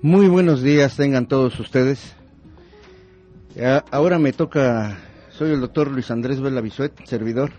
[0.00, 2.14] Muy buenos días, tengan todos ustedes.
[3.90, 4.96] Ahora me toca,
[5.30, 6.62] soy el doctor Luis Andrés Vela
[7.04, 7.50] servidor.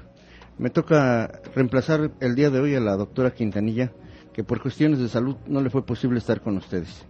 [0.57, 3.91] Me toca reemplazar el día de hoy a la doctora Quintanilla,
[4.31, 7.05] que por cuestiones de salud no le fue posible estar con ustedes.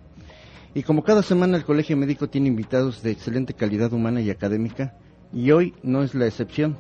[0.73, 4.97] Y como cada semana el Colegio Médico tiene invitados de excelente calidad humana y académica,
[5.31, 6.75] y hoy no es la excepción.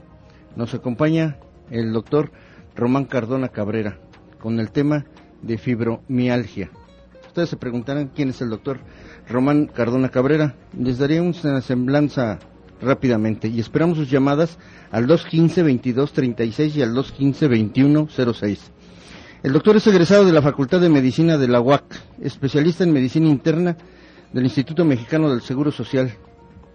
[0.55, 1.37] Nos acompaña
[1.69, 2.31] el doctor
[2.75, 3.99] Román Cardona Cabrera
[4.39, 5.05] con el tema
[5.43, 6.71] de fibromialgia.
[7.45, 8.79] Se preguntarán quién es el doctor
[9.27, 10.55] Román Cardona Cabrera.
[10.77, 12.39] Les daré una semblanza
[12.81, 14.57] rápidamente y esperamos sus llamadas
[14.91, 18.57] al 215-2236 y al 215-2106.
[19.43, 21.83] El doctor es egresado de la Facultad de Medicina de la UAC,
[22.21, 23.77] especialista en medicina interna
[24.33, 26.11] del Instituto Mexicano del Seguro Social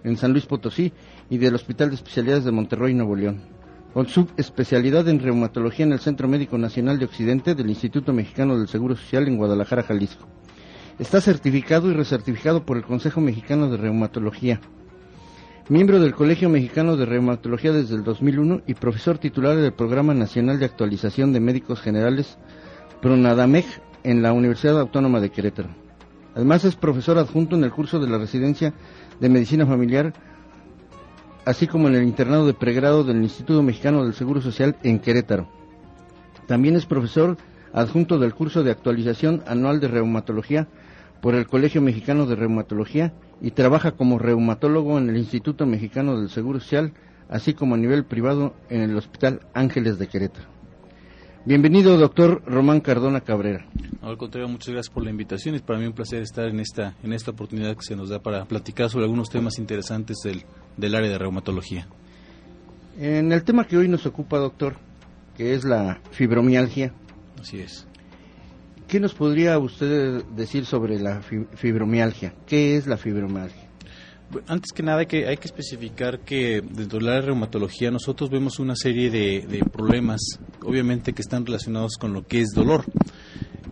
[0.02, 0.92] en San Luis Potosí
[1.30, 3.54] y del Hospital de Especialidades de Monterrey, Nuevo León
[3.94, 8.66] con subespecialidad en reumatología en el Centro Médico Nacional de Occidente del Instituto Mexicano del
[8.66, 10.26] Seguro Social en Guadalajara, Jalisco.
[10.98, 14.60] Está certificado y recertificado por el Consejo Mexicano de Reumatología.
[15.68, 20.60] Miembro del Colegio Mexicano de Reumatología desde el 2001 y profesor titular del Programa Nacional
[20.60, 22.38] de Actualización de Médicos Generales
[23.02, 23.64] PRONADAMEG
[24.04, 25.70] en la Universidad Autónoma de Querétaro.
[26.36, 28.72] Además es profesor adjunto en el curso de la residencia
[29.18, 30.12] de Medicina Familiar
[31.44, 35.48] así como en el internado de pregrado del Instituto Mexicano del Seguro Social en Querétaro.
[36.46, 37.36] También es profesor
[37.72, 40.68] adjunto del curso de actualización anual de reumatología
[41.24, 46.28] por el Colegio Mexicano de Reumatología y trabaja como reumatólogo en el Instituto Mexicano del
[46.28, 46.92] Seguro Social,
[47.30, 50.46] así como a nivel privado en el Hospital Ángeles de Querétaro.
[51.46, 53.64] Bienvenido, doctor Román Cardona Cabrera.
[54.02, 55.54] al contrario, muchas gracias por la invitación.
[55.54, 58.18] Es para mí un placer estar en esta, en esta oportunidad que se nos da
[58.18, 60.44] para platicar sobre algunos temas interesantes del,
[60.76, 61.88] del área de reumatología.
[62.98, 64.76] En el tema que hoy nos ocupa, doctor,
[65.38, 66.92] que es la fibromialgia.
[67.40, 67.88] Así es.
[68.88, 72.34] ¿Qué nos podría usted decir sobre la fibromialgia?
[72.46, 73.70] ¿Qué es la fibromialgia?
[74.46, 78.58] Antes que nada hay que, hay que especificar que dentro de la reumatología nosotros vemos
[78.58, 80.20] una serie de, problemas,
[80.62, 82.84] obviamente que están relacionados con lo que es dolor.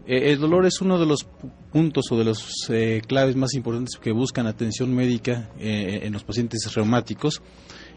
[0.07, 1.27] Eh, el dolor es uno de los
[1.73, 6.25] puntos o de los eh, claves más importantes que buscan atención médica eh, en los
[6.25, 7.43] pacientes reumáticos.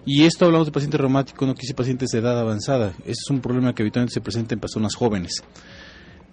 [0.06, 2.94] Y esto hablamos de pacientes reumáticos, no quise pacientes de edad avanzada.
[3.00, 5.44] Ese es un problema que habitualmente se presenta en personas jóvenes.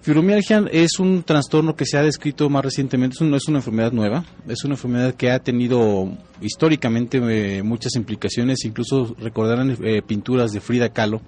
[0.02, 4.24] Fibromialgia es un trastorno que se ha descrito más recientemente, no es una enfermedad nueva,
[4.48, 10.60] es una enfermedad que ha tenido históricamente eh, muchas implicaciones, incluso recordarán eh, pinturas de
[10.60, 11.20] Frida Kahlo,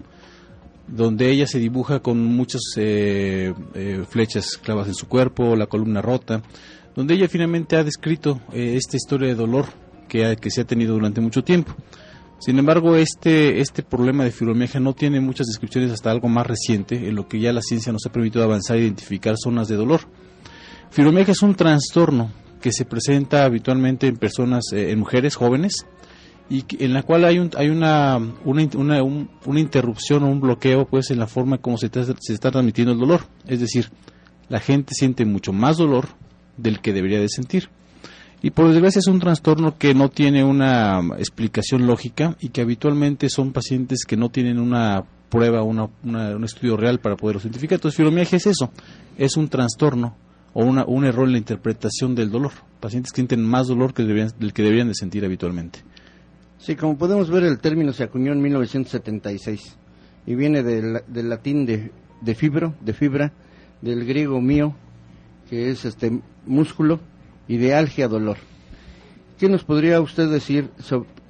[0.89, 3.55] donde ella se dibuja con muchas eh,
[4.09, 6.43] flechas clavas en su cuerpo, la columna rota,
[6.97, 9.67] donde ella finalmente ha descrito esta historia de dolor
[10.09, 11.77] que, que se ha tenido durante mucho tiempo.
[12.44, 17.09] Sin embargo, este, este problema de fibromialgia no tiene muchas descripciones hasta algo más reciente,
[17.09, 20.03] en lo que ya la ciencia nos ha permitido avanzar e identificar zonas de dolor.
[20.91, 25.87] Fibromialgia es un trastorno que se presenta habitualmente en personas, eh, en mujeres jóvenes,
[26.50, 31.10] y en la cual hay, un, hay una, una, una, interrupción o un bloqueo pues
[31.10, 31.88] en la forma como se,
[32.21, 33.22] se está transmitiendo el dolor.
[33.47, 33.88] Es decir,
[34.50, 36.09] la gente siente mucho más dolor
[36.59, 37.71] del que debería de sentir.
[38.44, 43.31] Y por desgracia es un trastorno que no tiene una explicación lógica y que habitualmente
[43.31, 47.77] son pacientes que no tienen una prueba, una, un estudio real para poderlo identificar.
[47.77, 48.71] Entonces, fibromialgia es eso,
[49.16, 50.15] es un trastorno
[50.53, 52.53] o una, un error en la interpretación del dolor.
[52.81, 55.78] Pacientes que sienten más dolor que deberían, del que deberían de sentir habitualmente.
[56.59, 59.78] Sí, como podemos ver, el término se acuñó en 1976
[60.27, 63.33] y viene del, del latín de, de fibro, de fibra,
[63.81, 64.75] del griego mío,
[65.49, 67.00] que es este músculo,
[67.49, 68.37] idealgia, dolor.
[69.38, 70.71] ¿Qué nos podría usted decir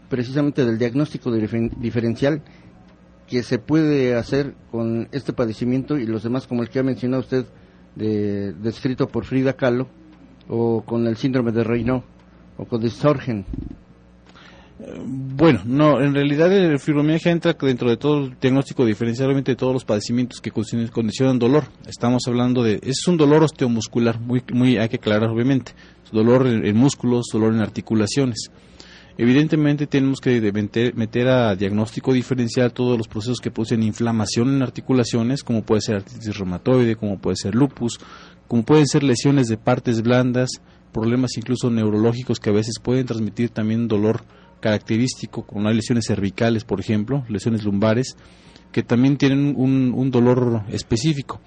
[0.08, 2.42] precisamente del diagnóstico diferencial
[3.26, 7.22] que se puede hacer con este padecimiento y los demás, como el que ha mencionado
[7.22, 7.46] usted,
[7.96, 9.88] descrito por Frida Kahlo,
[10.48, 12.02] o con el síndrome de Raynaud,
[12.58, 13.46] o con Sorgen?
[15.06, 19.72] Bueno, no, en realidad el fibromialgia entra dentro de todo el diagnóstico diferencial de todos
[19.72, 21.64] los padecimientos que condicionan dolor.
[21.86, 25.72] Estamos hablando de, es un dolor osteomuscular, muy, muy hay que aclarar obviamente,
[26.12, 28.50] dolor en, músculos, dolor en articulaciones.
[29.16, 30.40] Evidentemente tenemos que
[30.94, 35.96] meter, a diagnóstico diferencial todos los procesos que producen inflamación en articulaciones, como puede ser
[35.96, 38.00] artritis reumatoide, como puede ser lupus,
[38.48, 40.50] como pueden ser lesiones de partes blandas,
[40.92, 44.24] problemas incluso neurológicos que a veces pueden transmitir también dolor
[44.60, 48.16] característico, como las lesiones cervicales, por ejemplo, lesiones lumbares,
[48.72, 51.40] que también tienen un, dolor específico.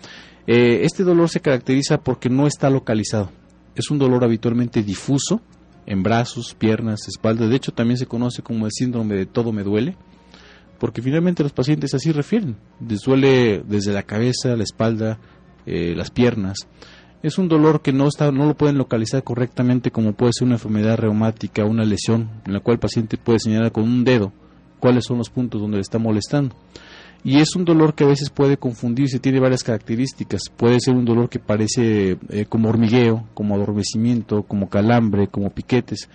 [0.45, 3.31] Eh, este dolor se caracteriza porque no está localizado.
[3.77, 5.39] Es un dolor habitualmente difuso
[5.85, 7.47] en brazos, piernas, espalda.
[7.47, 9.95] De hecho, también se conoce como el síndrome de todo me duele,
[10.79, 12.57] porque finalmente los pacientes así refieren.
[12.85, 15.19] Les duele desde la cabeza, la espalda,
[15.68, 16.57] eh, las piernas.
[17.21, 20.56] Es un dolor que no, está, no lo pueden localizar correctamente como puede ser una
[20.56, 24.33] enfermedad reumática, una lesión, en la cual el paciente puede señalar con un dedo
[24.80, 26.56] cuáles son los puntos donde le está molestando.
[27.24, 30.44] Y es un dolor que a veces puede confundirse, tiene varias características.
[30.56, 36.10] Puede ser un dolor que parece eh, como hormigueo, como adormecimiento, como calambre, como piquetes.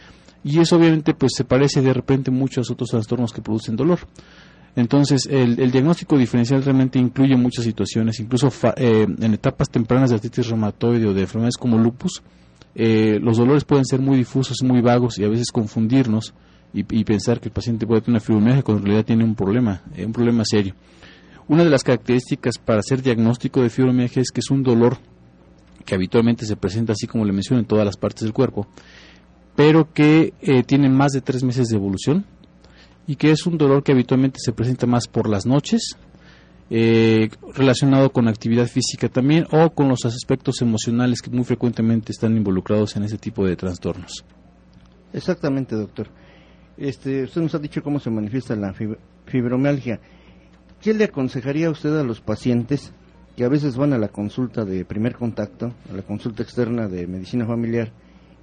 [0.45, 4.01] Y eso obviamente pues se parece de repente mucho a otros trastornos que producen dolor.
[4.75, 10.49] Entonces, el, diagnóstico diferencial realmente incluye muchas situaciones, incluso eh, en etapas tempranas de artritis
[10.49, 12.23] reumatoide o de enfermedades como lupus,
[12.75, 16.33] eh, los dolores pueden ser muy difusos, muy vagos y a veces confundirnos
[16.75, 19.83] y, pensar que el paciente puede tener una fibromialgia cuando en realidad tiene un problema,
[19.95, 20.75] eh, un problema serio.
[21.49, 24.99] Una de las características para hacer diagnóstico de fibromialgia es que es un dolor
[25.85, 28.67] que habitualmente se presenta así como le menciono en todas las partes del cuerpo,
[29.55, 30.33] pero que
[30.67, 32.25] tiene más de tres meses de evolución
[33.07, 35.97] y que es un dolor que habitualmente se presenta más por las noches,
[36.71, 42.35] eh, relacionado con actividad física también o con los aspectos emocionales que muy frecuentemente están
[42.35, 44.25] involucrados en ese tipo de trastornos.
[45.13, 46.09] Exactamente, doctor.
[46.77, 48.75] Este, usted nos ha dicho cómo se manifiesta la
[49.27, 50.01] fibromialgia.
[50.81, 52.93] ¿Qué le aconsejaría usted a los pacientes
[53.37, 57.07] que a veces van a la consulta de primer contacto, a la consulta externa de
[57.07, 57.93] medicina familiar,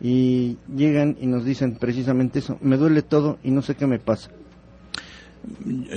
[0.02, 4.00] y llegan y nos dicen precisamente eso, me duele todo y no sé qué me
[4.00, 4.32] pasa?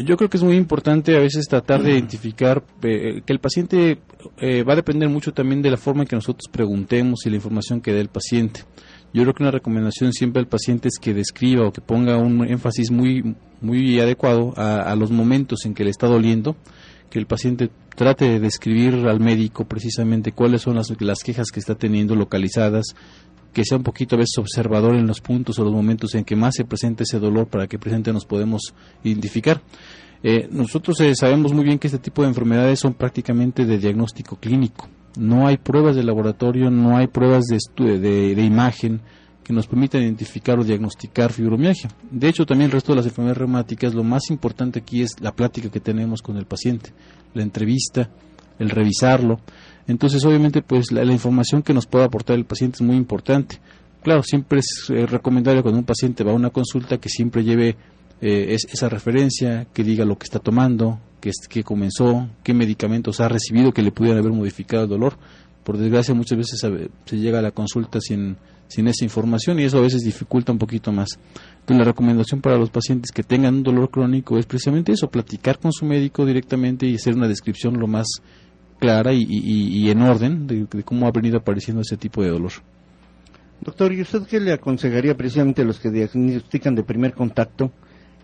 [0.04, 3.98] yo creo que es muy importante a veces tratar de identificar eh, que el paciente
[4.38, 7.36] eh, va a depender mucho también de la forma en que nosotros preguntemos y la
[7.36, 8.62] información que dé el paciente.
[9.12, 12.46] Yo creo que una recomendación siempre al paciente es que describa o que ponga un
[12.46, 16.56] énfasis muy, muy adecuado a, los momentos en que le está doliendo,
[17.10, 21.60] que el paciente trate de describir al médico precisamente cuáles son las, las quejas que
[21.60, 22.94] está teniendo localizadas,
[23.52, 26.34] que sea un poquito a veces observador en los puntos o los momentos en que
[26.34, 28.72] más se presenta ese dolor para que presente nos podemos
[29.04, 29.60] identificar.
[30.22, 34.36] Eh, nosotros eh, sabemos muy bien que este tipo de enfermedades son prácticamente de diagnóstico
[34.36, 34.88] clínico.
[35.18, 39.00] No hay pruebas de laboratorio, no hay pruebas de, de, de imagen
[39.44, 41.90] que nos permitan identificar o diagnosticar fibromialgia.
[42.10, 45.32] De hecho, también el resto de las enfermedades reumáticas, lo más importante aquí es la
[45.32, 46.92] plática que tenemos con el paciente,
[47.34, 48.08] la entrevista,
[48.58, 49.40] el revisarlo,
[49.86, 53.58] entonces, obviamente, pues la, información que nos puede aportar el paciente es muy importante.
[54.02, 57.76] Claro, siempre es eh, recomendable cuando un paciente va a una consulta que siempre lleve
[58.22, 63.72] eh, esa referencia, que diga lo que está tomando, que, comenzó, qué medicamentos ha recibido
[63.72, 65.18] que le pudieran haber modificado el dolor.
[65.62, 66.60] Por desgracia, muchas veces
[67.04, 68.36] se llega a la consulta sin,
[68.72, 71.18] sin esa información y eso a veces dificulta un poquito más.
[71.60, 75.58] Entonces, la recomendación para los pacientes que tengan un dolor crónico es precisamente eso, platicar
[75.58, 78.06] con su médico directamente y hacer una descripción lo más
[78.78, 82.52] clara y, en orden de, cómo ha venido apareciendo ese tipo de dolor.
[83.60, 87.70] Doctor, ¿y usted qué le aconsejaría precisamente a los que diagnostican de primer contacto?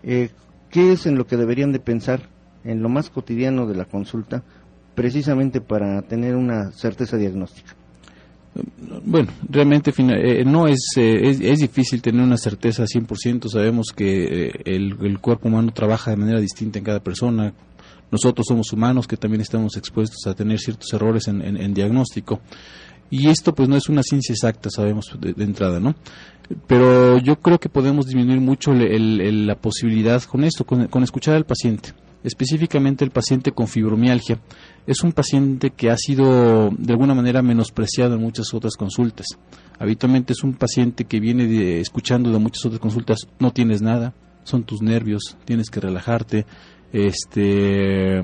[0.03, 0.29] Eh,
[0.69, 2.29] ¿Qué es en lo que deberían de pensar
[2.63, 4.43] en lo más cotidiano de la consulta
[4.95, 7.75] precisamente para tener una certeza diagnóstica?
[9.05, 13.47] Bueno, realmente eh, no es, eh, es, es, difícil tener una certeza 100%.
[13.47, 17.53] Sabemos que el, el, cuerpo humano trabaja de manera distinta en cada persona,
[18.11, 22.41] nosotros somos humanos que también estamos expuestos a tener ciertos errores en, diagnóstico.
[23.09, 25.95] Y esto pues no es una ciencia exacta, sabemos de, entrada, ¿no?
[26.67, 31.93] Pero yo creo que podemos disminuir mucho la posibilidad con esto, con, escuchar al paciente.
[32.23, 34.39] Específicamente el paciente con fibromialgia
[34.85, 39.27] es un paciente que ha sido de alguna manera menospreciado en muchas otras consultas.
[39.79, 44.63] Habitualmente es un paciente que viene escuchando de muchas otras consultas, no tienes nada, son
[44.63, 46.45] tus nervios, tienes que relajarte,
[46.91, 48.21] este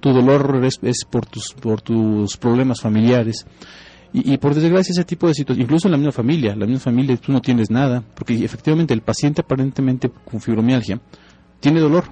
[0.00, 3.46] tu dolor es, por tus por tus problemas familiares
[4.12, 7.16] y, por desgracia ese tipo de situaciones incluso en la misma familia la misma familia
[7.16, 11.00] tú no tienes nada porque efectivamente el paciente aparentemente con fibromialgia
[11.60, 12.04] tiene dolor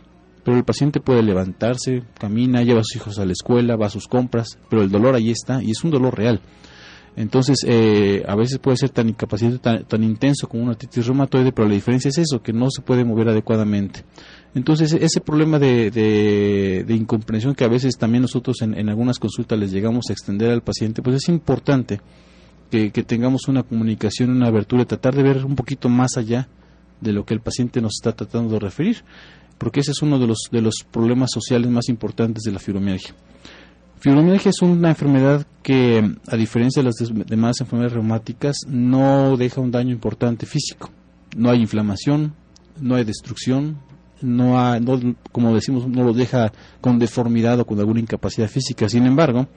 [0.45, 3.91] pero el paciente puede levantarse camina lleva a sus hijos a la escuela va a
[3.91, 6.41] sus compras pero el dolor ahí está y es un dolor real
[7.19, 11.67] entonces, eh, a veces puede ser tan incapacitado, tan, intenso como una artritis reumatoide, pero
[11.67, 14.05] la diferencia es eso, que no se puede mover adecuadamente.
[14.55, 19.73] Entonces, ese problema de, de, incomprensión que a veces también nosotros en, algunas consultas les
[19.73, 22.01] llegamos a extender al paciente, pues es importante
[22.71, 26.47] que, tengamos una comunicación, una abertura, tratar de ver un poquito más allá
[27.01, 28.99] de lo que el paciente nos está tratando de referir,
[29.59, 33.13] porque ese es uno de los, de los problemas sociales más importantes de la fibromialgia.
[34.01, 39.73] Fibromialgia es una enfermedad que, a diferencia de las demás enfermedades reumáticas, no deja un
[39.73, 40.91] daño importante físico.
[41.37, 42.35] No hay inflamación,
[42.81, 43.79] no hay destrucción,
[44.23, 44.85] no, hay,
[45.33, 48.89] como decimos, no lo deja con deformidad o con alguna incapacidad física.
[48.89, 49.49] Sin embargo,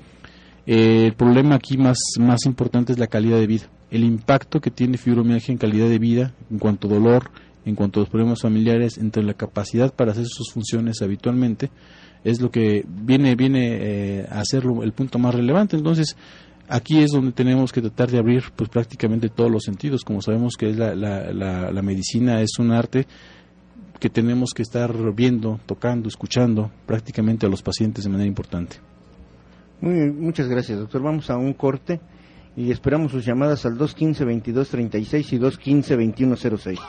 [0.66, 3.66] eh, el problema aquí más, más importante es la calidad de vida.
[3.92, 7.30] El impacto que tiene fibromialgia en calidad de vida, en cuanto a dolor,
[7.66, 11.70] en cuanto a los problemas familiares, entre la capacidad para hacer sus funciones habitualmente,
[12.24, 15.78] es lo que viene, viene eh, a ser el punto más relevante.
[15.78, 16.16] Entonces,
[16.74, 20.56] Aquí es donde tenemos que tratar de abrir pues prácticamente todos los sentidos, como sabemos
[20.56, 23.08] que es la, la, medicina es un arte
[24.00, 28.78] que tenemos que estar viendo, tocando, escuchando prácticamente a los pacientes de manera importante.
[29.82, 31.02] Muy, muchas gracias, doctor.
[31.02, 32.00] Vamos a un corte
[32.56, 36.80] y esperamos sus llamadas al 215-2236 y 215-2106.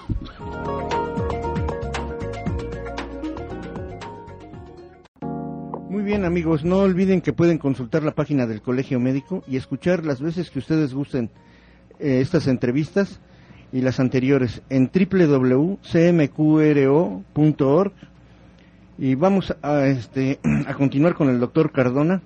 [6.02, 10.04] Muy bien amigos, no olviden que pueden consultar la página del Colegio Médico y escuchar
[10.04, 11.30] las veces que ustedes gusten
[12.00, 13.20] eh, estas entrevistas
[13.72, 15.82] y las anteriores en www.cmqro.org
[18.98, 22.20] y vamos a, este, a continuar con el doctor Cardona.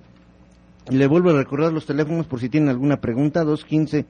[0.89, 4.07] Le vuelvo a recordar los teléfonos por si tienen alguna pregunta 215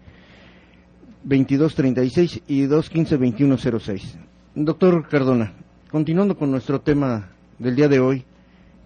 [1.26, 4.18] 2236 y 215 2106
[4.56, 5.52] doctor Cardona
[5.92, 8.27] continuando con nuestro tema del día de hoy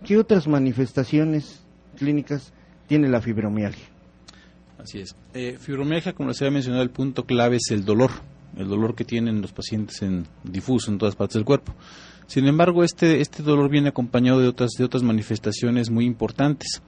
[0.05, 1.61] ¿Qué otras manifestaciones
[1.97, 2.53] clínicas
[2.87, 3.85] tiene la fibromialgia?
[4.79, 5.15] Así es.
[5.33, 8.09] Eh, fibromialgia, como les había mencionado, el punto clave es el dolor,
[8.57, 11.75] el dolor que tienen los pacientes en difuso en todas partes del cuerpo.
[12.25, 16.81] Sin embargo, este, este dolor viene acompañado de otras, de otras manifestaciones muy importantes.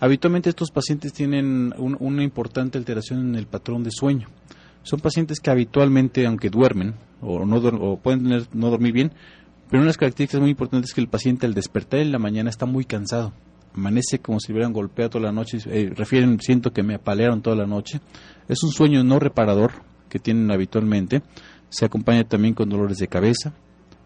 [0.00, 4.28] Habitualmente estos pacientes tienen una importante alteración en el patrón de sueño.
[4.82, 9.12] Son pacientes que habitualmente, aunque duermen o, no, o pueden tener, no dormir bien,
[9.68, 12.18] pero una de las características muy importantes es que el paciente al despertar en la
[12.18, 13.32] mañana está muy cansado.
[13.74, 15.58] Amanece como si hubieran golpeado toda la noche.
[15.66, 18.00] Eh, refieren, siento que me apalearon toda la noche.
[18.48, 19.72] Es un sueño no reparador
[20.08, 21.22] que tienen habitualmente.
[21.68, 23.52] Se acompaña también con dolores de cabeza,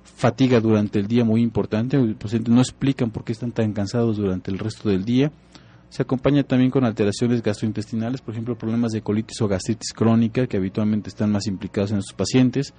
[0.02, 1.98] fatiga durante el día muy importante.
[1.98, 5.30] Los pacientes no explican por qué están tan cansados durante el resto del día.
[5.90, 10.56] Se acompaña también con alteraciones gastrointestinales, por ejemplo, problemas de colitis o gastritis crónica, que
[10.56, 12.74] habitualmente están más implicados en estos pacientes.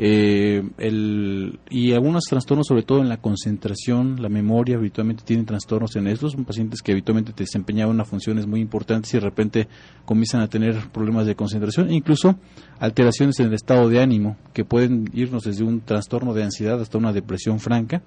[0.00, 5.96] Eh, el, y algunos trastornos, sobre todo en la concentración, la memoria, habitualmente tienen trastornos
[5.96, 6.32] en estos.
[6.32, 9.68] Son pacientes que habitualmente desempeñaban unas funciones muy importantes y de repente
[10.04, 12.36] comienzan a tener problemas de concentración, e incluso
[12.78, 16.98] alteraciones en el estado de ánimo, que pueden irnos desde un trastorno de ansiedad hasta
[16.98, 18.02] una depresión franca,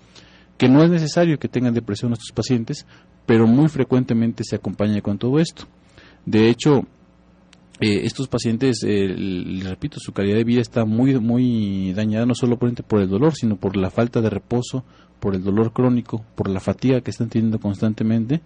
[0.58, 2.86] que no es necesario que tengan depresión estos pacientes,
[3.26, 5.66] pero muy frecuentemente se acompaña con todo esto.
[6.26, 6.86] De hecho,
[7.82, 12.36] eh, estos pacientes, eh, les repito, su calidad de vida está muy, muy dañada no
[12.36, 14.86] solo por, el dolor, sino por la falta de reposo,
[15.20, 18.42] por el dolor crónico, por la fatiga que están teniendo constantemente.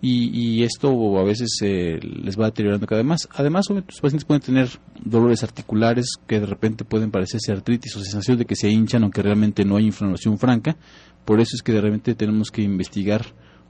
[0.00, 3.28] Y, esto a veces eh, les va deteriorando cada vez más.
[3.34, 4.68] Además, los pacientes pueden tener
[5.04, 9.22] dolores articulares que de repente pueden parecerse artritis o sensación de que se hinchan, aunque
[9.22, 10.76] realmente no hay inflamación franca.
[11.24, 13.22] Por eso es que de repente tenemos que investigar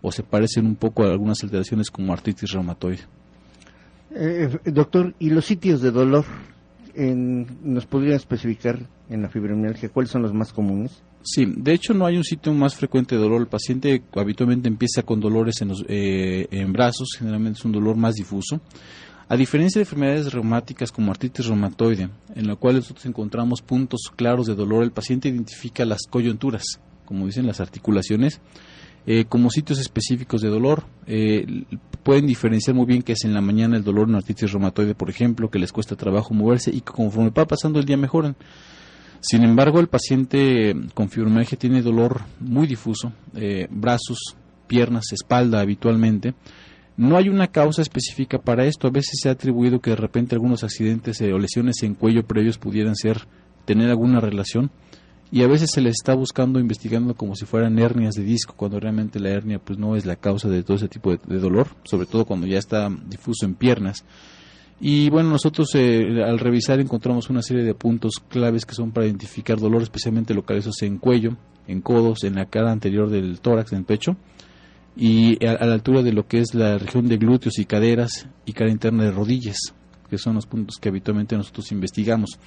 [0.02, 3.04] o se parecen un poco a algunas alteraciones como artritis reumatoide.
[4.14, 6.24] Eh, doctor, ¿y los sitios de dolor?
[6.96, 11.00] ¿Nos podría especificar en la fibromialgia cuáles son los más comunes?
[11.22, 13.40] Sí, de hecho no hay un sitio más frecuente de dolor.
[13.40, 17.96] El paciente habitualmente empieza con dolores en, los, eh, en brazos, generalmente es un dolor
[17.96, 18.60] más difuso.
[19.28, 24.46] A diferencia de enfermedades reumáticas como artritis reumatoide, en la cual nosotros encontramos puntos claros
[24.46, 28.40] de dolor, el paciente identifica las coyunturas, como dicen las articulaciones,
[29.10, 30.84] eh, como sitios específicos de dolor.
[31.06, 31.64] Eh,
[32.02, 35.08] pueden diferenciar muy bien que es en la mañana el dolor en artritis reumatoide, por
[35.08, 38.36] ejemplo, que les cuesta trabajo moverse y que conforme va pasando el día mejoran.
[39.20, 44.36] Sin embargo, el paciente con fibromialgia tiene dolor muy difuso, eh, brazos,
[44.66, 46.34] piernas, espalda habitualmente.
[46.98, 48.88] No hay una causa específica para esto.
[48.88, 52.58] A veces se ha atribuido que de repente algunos accidentes o lesiones en cuello previos
[52.58, 53.26] pudieran ser
[53.64, 54.70] tener alguna relación
[55.30, 58.80] y a veces se les está buscando investigando como si fueran hernias de disco cuando
[58.80, 62.06] realmente la hernia pues no es la causa de todo ese tipo de, dolor sobre
[62.06, 64.04] todo cuando ya está difuso en piernas.
[64.80, 69.06] Y bueno nosotros eh, al revisar encontramos una serie de puntos claves que son para
[69.06, 73.78] identificar dolor especialmente localizados en cuello en codos en la cara anterior del tórax en
[73.78, 74.16] el pecho
[74.96, 78.28] y a, a la altura de lo que es la región de glúteos y caderas
[78.46, 79.74] y cara interna de rodillas
[80.08, 82.38] que son los puntos que habitualmente nosotros investigamos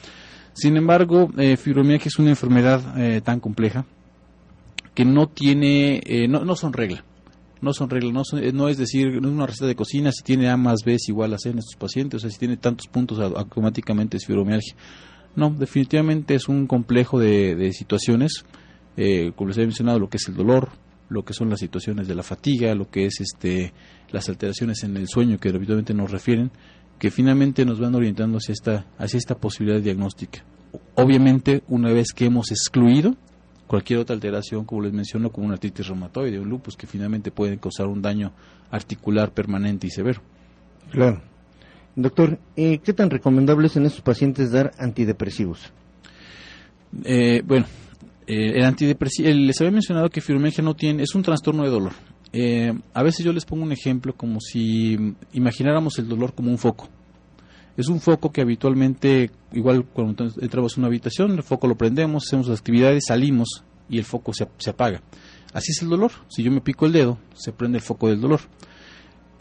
[0.53, 3.85] sin embargo, eh, fibromialgia es una enfermedad eh, tan compleja
[4.93, 7.03] que no tiene, eh, no, no, son regla.
[7.61, 8.11] No son reglas,
[8.53, 11.31] no, es decir, no es una receta de cocina, si tiene A más B igual
[11.35, 14.75] a C en estos pacientes, o sea, si tiene tantos puntos automáticamente es fibromialgia.
[15.35, 18.45] No, definitivamente es un complejo de, de situaciones,
[18.97, 20.69] eh, como les he mencionado, lo que es el dolor,
[21.09, 23.73] lo que son las situaciones de la fatiga, lo que es este,
[24.11, 26.51] las alteraciones en el sueño que habitualmente nos refieren,
[27.01, 30.45] que finalmente nos van orientando hacia esta, hacia esta posibilidad diagnóstica.
[30.93, 33.15] Obviamente, una vez que hemos excluido
[33.65, 37.57] cualquier otra alteración, como les menciono, como una artritis reumatoide, un lupus, que finalmente pueden
[37.57, 38.33] causar un daño
[38.69, 40.21] articular permanente y severo.
[40.91, 41.23] Claro.
[41.95, 45.73] Doctor, eh, ¿qué tan recomendable es en estos pacientes dar antidepresivos?
[47.03, 47.65] Eh, bueno,
[48.27, 51.93] eh, el antidepresivo, les había mencionado que fibromialgia no tiene, es un trastorno de dolor
[52.33, 56.57] Eh, a veces yo les pongo un ejemplo como si imagináramos el dolor como un
[56.57, 56.87] foco.
[57.77, 62.25] Es un foco que habitualmente, igual cuando entramos en una habitación, el foco lo prendemos,
[62.27, 65.01] hacemos actividades, salimos y el foco se, se apaga.
[65.53, 66.11] Así es el dolor.
[66.29, 68.41] Si yo me pico el dedo, se prende el foco del dolor.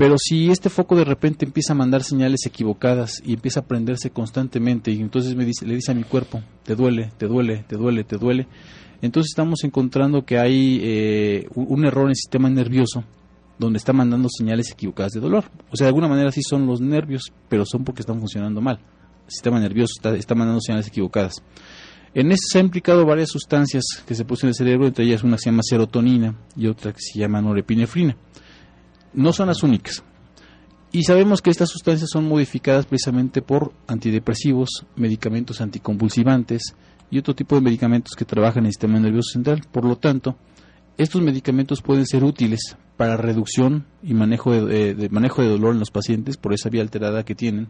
[0.01, 4.09] Pero si este foco de repente empieza a mandar señales equivocadas y empieza a prenderse
[4.09, 7.77] constantemente y entonces me dice, le dice a mi cuerpo, te duele, te duele, te
[7.77, 8.49] duele, te duele,
[9.03, 13.05] entonces estamos encontrando que hay eh, un error en el sistema nervioso
[13.59, 15.45] donde está mandando señales equivocadas de dolor.
[15.71, 18.79] O sea, de alguna manera sí son los nervios, pero son porque están funcionando mal.
[19.27, 21.43] El sistema nervioso está, está mandando señales equivocadas.
[22.15, 25.23] En esto se ha implicado varias sustancias que se producen en el cerebro, entre ellas
[25.23, 28.17] una que se llama serotonina y otra que se llama norepinefrina
[29.13, 30.03] no son las únicas.
[30.93, 36.75] Y sabemos que estas sustancias son modificadas precisamente por antidepresivos, medicamentos anticonvulsivantes
[37.11, 39.63] y otro tipo de medicamentos que trabajan en el sistema nervioso central.
[39.71, 40.37] Por lo tanto,
[40.99, 45.93] estos medicamentos pueden ser útiles para reducción y manejo de, manejo de dolor en los
[45.93, 47.69] pacientes por esa vía alterada que tienen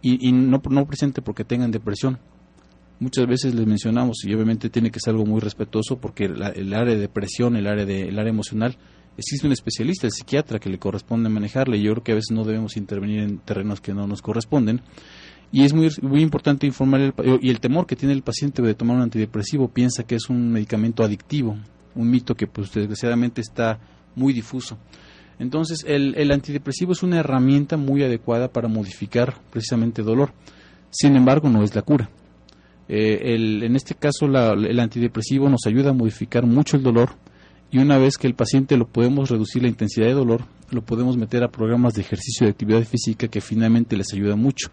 [0.00, 2.18] y, no, no presente porque tengan depresión.
[2.98, 6.94] Muchas veces les mencionamos y obviamente tiene que ser algo muy respetuoso porque el área
[6.94, 8.76] de depresión, el área, de, el área emocional
[9.16, 11.80] existe un especialista, el psiquiatra, que le corresponde manejarle.
[11.80, 14.80] Yo creo que a veces no debemos intervenir en terrenos que no nos corresponden.
[15.52, 18.74] Y es muy, muy importante informar, el, y el temor que tiene el paciente de
[18.74, 21.56] tomar un antidepresivo, piensa que es un medicamento adictivo,
[21.94, 23.78] un mito que pues desgraciadamente está
[24.16, 24.78] muy difuso.
[25.38, 30.32] Entonces, el, el antidepresivo es una herramienta muy adecuada para modificar precisamente dolor.
[30.90, 32.08] Sin embargo, no es la cura.
[32.88, 37.10] Eh, el, en este caso, el antidepresivo nos ayuda a modificar mucho el dolor,
[37.74, 41.16] y una vez que el paciente lo podemos reducir la intensidad de dolor, lo podemos
[41.16, 44.68] meter a programas de ejercicio de actividad física que finalmente les ayuda mucho,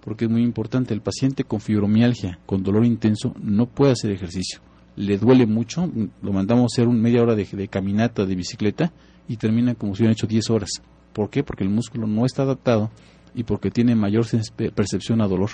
[0.00, 4.58] porque es muy importante, el paciente con fibromialgia, con dolor intenso, no puede hacer ejercicio,
[4.96, 5.88] le duele mucho,
[6.22, 8.92] lo mandamos a hacer un media hora de, de caminata, de bicicleta,
[9.28, 10.70] y termina como si hubieran hecho 10 horas.
[11.12, 11.44] ¿Por qué?
[11.44, 12.90] Porque el músculo no está adaptado
[13.32, 14.26] y porque tiene mayor
[14.74, 15.50] percepción a dolor.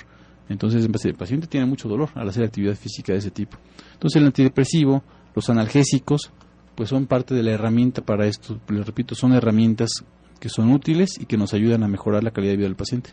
[0.48, 3.58] Entonces el paciente tiene mucho dolor al hacer actividad física de ese tipo.
[3.92, 5.02] Entonces el antidepresivo,
[5.34, 6.32] los analgésicos,
[6.76, 8.60] pues son parte de la herramienta para esto.
[8.68, 10.04] Les repito, son herramientas
[10.38, 13.10] que son útiles y que nos ayudan a mejorar la calidad de vida del paciente.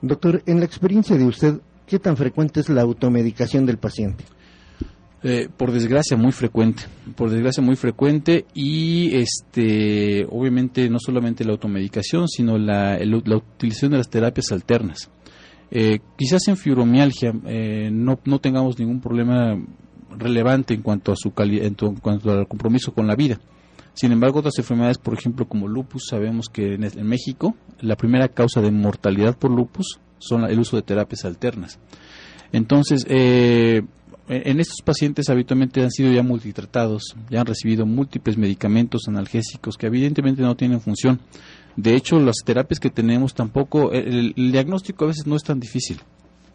[0.00, 4.24] Doctor, en la experiencia de usted, ¿qué tan frecuente es la automedicación del paciente?
[5.24, 6.84] Eh, por desgracia muy frecuente,
[7.16, 13.00] por desgracia muy frecuente y este obviamente no solamente la automedicación, sino la,
[13.34, 15.10] utilización de las terapias alternas.
[15.72, 19.58] Eh, quizás en fibromialgia eh, no, no tengamos ningún problema
[20.18, 23.38] relevante en cuanto a su en, cuanto al compromiso con la vida.
[23.94, 28.60] Sin embargo, otras enfermedades, por ejemplo, como lupus, sabemos que en, México la primera causa
[28.60, 31.80] de mortalidad por lupus son el uso de terapias alternas.
[32.52, 33.82] Entonces, eh,
[34.28, 39.86] en estos pacientes habitualmente han sido ya multitratados, ya han recibido múltiples medicamentos analgésicos que
[39.86, 41.20] evidentemente no tienen función.
[41.76, 46.00] De hecho, las terapias que tenemos tampoco, el, diagnóstico a veces no es tan difícil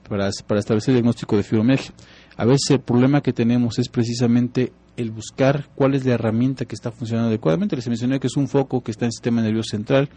[0.08, 1.92] para, para establecer el diagnóstico de fibromialgia.
[2.38, 6.76] A veces el problema que tenemos es precisamente el buscar cuál es la herramienta que
[6.76, 7.76] está funcionando adecuadamente.
[7.76, 10.10] Les mencioné que es un foco que está en el sistema nervioso central.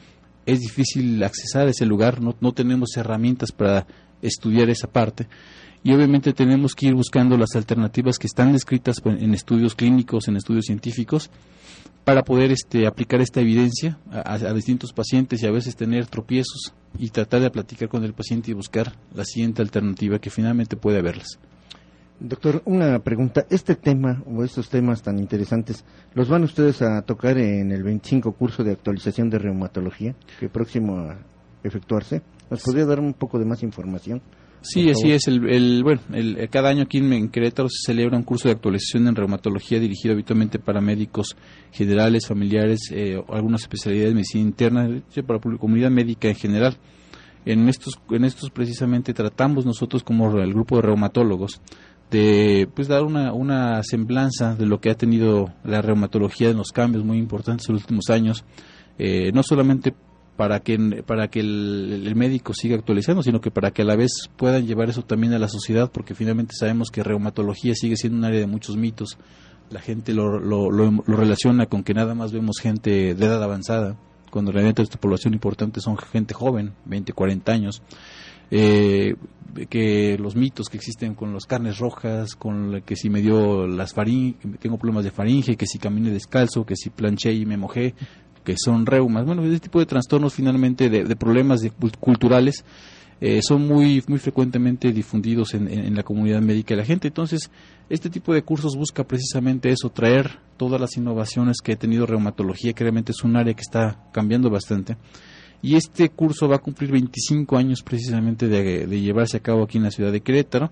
[0.45, 3.87] Es difícil accesar a ese lugar, no, no tenemos herramientas para
[4.23, 5.29] estudiar esa parte.
[5.83, 10.37] Y obviamente tenemos que ir buscando las alternativas que están descritas en estudios clínicos, en
[10.37, 11.31] estudios científicos,
[12.05, 16.73] para poder este, aplicar esta evidencia a, a, distintos pacientes y a veces tener tropiezos
[16.99, 20.99] y tratar de platicar con el paciente y buscar la siguiente alternativa que finalmente puede
[20.99, 21.39] haberlas.
[22.19, 23.47] Doctor, una pregunta.
[23.51, 28.33] Este tema o estos temas tan interesantes, ¿los van ustedes a tocar en el 25
[28.33, 31.19] curso de actualización de reumatología que próximo a
[31.63, 32.23] efectuarse?
[32.51, 34.23] ¿Nos podría dar un poco de más información?
[34.63, 35.29] Sí, así es.
[35.29, 39.15] El, bueno, el, cada año aquí en, Querétaro se celebra un curso de actualización en
[39.15, 41.37] reumatología dirigido habitualmente para médicos
[41.71, 46.77] generales, familiares, eh, algunas especialidades de medicina interna, para la comunidad médica en general.
[47.45, 51.61] En estos, en estos precisamente tratamos nosotros como el grupo de reumatólogos
[52.11, 56.71] de pues dar una, una semblanza de lo que ha tenido la reumatología en los
[56.73, 58.45] cambios muy importantes en los últimos años,
[58.99, 59.95] eh, no solamente
[60.37, 64.29] para que para que el, médico siga actualizando, sino que para que a la vez
[64.37, 68.25] puedan llevar eso también a la sociedad, porque finalmente sabemos que reumatología sigue siendo un
[68.25, 69.19] área de muchos mitos.
[69.71, 73.97] La gente lo, lo, lo, relaciona con que nada más vemos gente de edad avanzada,
[74.31, 77.83] cuando realmente esta población importante son gente joven, 20, 40 años
[78.51, 79.17] eh,
[79.69, 83.95] que los mitos que existen con las carnes rojas, con que si me dio las
[83.95, 87.95] faringe, tengo problemas de faringe, que si caminé descalzo, que si planché y me mojé,
[88.45, 89.25] que son reumas.
[89.25, 91.61] Bueno, ese tipo de trastornos finalmente de, problemas
[91.99, 92.65] culturales
[93.21, 97.09] eh, son muy, muy frecuentemente difundidos en, la comunidad médica de la gente.
[97.09, 97.51] Entonces,
[97.89, 102.73] este tipo de cursos busca precisamente eso, traer todas las innovaciones que ha tenido reumatología,
[102.73, 104.97] que realmente es un área que está cambiando bastante.
[105.63, 109.85] Y este curso va a cumplir 25 años precisamente de, llevarse a cabo aquí en
[109.85, 110.71] la ciudad de Querétaro.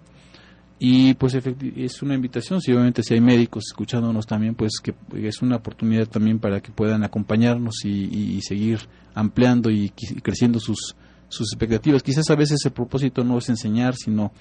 [0.79, 5.41] Y pues es una invitación, si obviamente si hay médicos escuchándonos también, pues que es
[5.41, 8.81] una oportunidad también para que puedan acompañarnos y, seguir
[9.15, 10.97] ampliando y, creciendo sus,
[11.29, 12.03] sus expectativas.
[12.03, 14.33] Quizás a veces el propósito no es enseñar, sino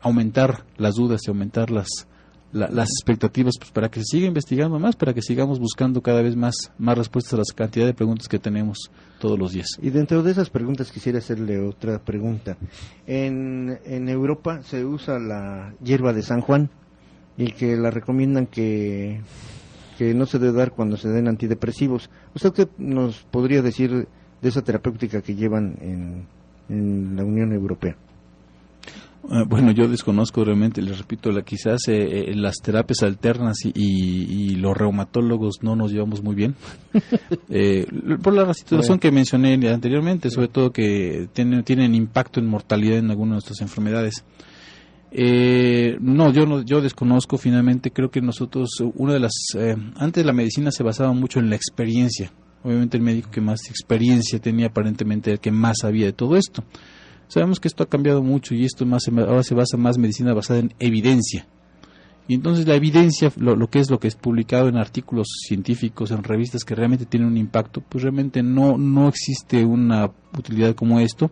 [0.00, 2.06] aumentar las dudas y aumentar las,
[2.52, 6.36] las expectativas pues, para que se siga investigando más, para que sigamos buscando cada vez
[6.36, 9.68] más, más respuestas a la cantidad de preguntas que tenemos todos los días.
[9.80, 12.56] Y dentro de esas preguntas quisiera hacerle otra pregunta.
[13.06, 16.70] En, en Europa se usa la hierba de San Juan
[17.36, 19.20] y que la recomiendan que,
[19.96, 22.10] que no se debe dar cuando se den antidepresivos.
[22.34, 24.08] ¿Usted qué nos podría decir
[24.42, 26.26] de esa terapéutica que llevan en,
[26.68, 27.96] en la Unión Europea?
[29.28, 34.56] Ah, bueno, yo desconozco realmente, les repito, la, quizás eh, eh, las terapias alternas y,
[34.60, 36.54] los reumatólogos no nos llevamos muy bien.
[37.52, 37.84] Eh,
[38.22, 43.10] por la situación que mencioné anteriormente, sobre todo que tienen, tienen impacto en mortalidad en
[43.10, 44.24] algunas de nuestras enfermedades.
[46.00, 49.32] no, yo no, yo desconozco finalmente, creo que nosotros, una de las,
[49.96, 52.32] antes la medicina se basaba mucho en la experiencia.
[52.62, 56.62] Obviamente el médico que más experiencia tenía aparentemente el que más sabía de todo esto.
[57.30, 60.58] Sabemos que esto ha cambiado mucho y esto más, ahora se basa más medicina basada
[60.58, 61.46] en evidencia.
[62.26, 66.24] Y entonces la evidencia, lo, que es lo que es publicado en artículos científicos, en
[66.24, 71.30] revistas que realmente tienen un impacto, pues realmente no, no existe una utilidad como esto.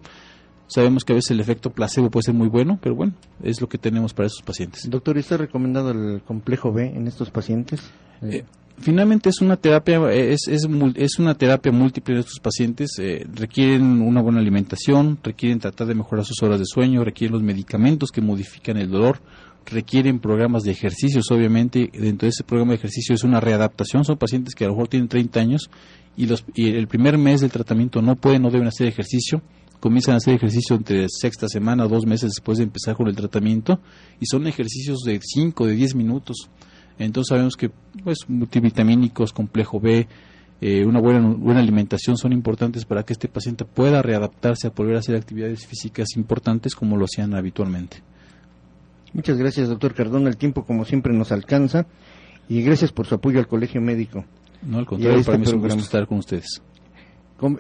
[0.69, 3.69] Sabemos que a veces el efecto placebo puede ser muy bueno, pero bueno, es lo
[3.69, 4.89] que tenemos para esos pacientes.
[4.89, 7.83] Doctor, ¿está recomendado el complejo B en estos pacientes?
[8.23, 8.45] Eh,
[8.81, 14.01] finalmente es una terapia es, es, es, una terapia múltiple de estos pacientes eh, requieren
[14.01, 18.21] una buena alimentación requieren tratar de mejorar sus horas de sueño requieren los medicamentos que
[18.21, 19.21] modifican el dolor
[19.67, 24.17] requieren programas de ejercicios obviamente dentro de ese programa de ejercicio es una readaptación son
[24.17, 25.71] pacientes que a lo mejor tienen 30 años
[26.17, 29.43] y los y el primer mes del tratamiento no pueden no deben hacer ejercicio
[29.81, 33.81] comienzan a hacer ejercicio entre sexta semana dos meses después de empezar con el tratamiento
[34.21, 36.49] y son ejercicios de 5 de 10 minutos
[36.99, 37.71] entonces sabemos que
[38.03, 40.07] pues, multivitamínicos, complejo B,
[40.61, 44.97] eh, una buena, buena alimentación son importantes para que este paciente pueda readaptarse a volver
[44.97, 48.03] a hacer actividades físicas importantes como lo hacían habitualmente.
[49.13, 50.29] Muchas gracias, doctor Cardona.
[50.29, 51.87] El tiempo, como siempre, nos alcanza
[52.49, 54.25] y gracias por su apoyo al Colegio Médico.
[54.63, 56.61] No, al contrario, para mí es un gusto estar con ustedes.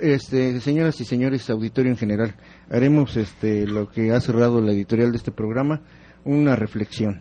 [0.00, 2.34] este, señoras y señores, auditorio en general,
[2.68, 5.82] haremos este, lo que ha cerrado la editorial de este programa,
[6.24, 7.20] una reflexión.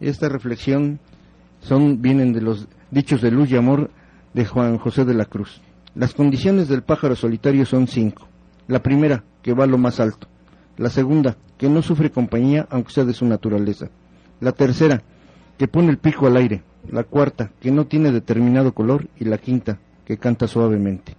[0.00, 1.00] Esta reflexión
[1.64, 3.90] son vienen de los dichos de luz y amor
[4.34, 5.60] de Juan José de la Cruz.
[5.94, 8.28] Las condiciones del pájaro solitario son cinco.
[8.68, 10.28] La primera, que va a lo más alto.
[10.76, 13.88] La segunda, que no sufre compañía aunque sea de su naturaleza.
[14.40, 15.02] La tercera,
[15.56, 16.62] que pone el pico al aire.
[16.90, 19.06] La cuarta, que no tiene determinado color.
[19.18, 21.16] Y la quinta, que canta suavemente.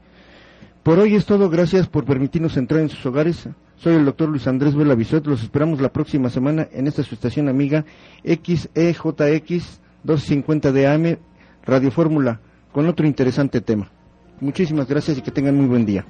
[0.83, 1.49] Por hoy es todo.
[1.49, 3.47] Gracias por permitirnos entrar en sus hogares.
[3.77, 7.49] Soy el doctor Luis Andrés Vela Los esperamos la próxima semana en esta su estación
[7.49, 7.85] amiga
[8.23, 11.17] XEJX 250 de AM,
[11.65, 12.39] Radio Fórmula,
[12.71, 13.91] con otro interesante tema.
[14.39, 16.05] Muchísimas gracias y que tengan muy buen día.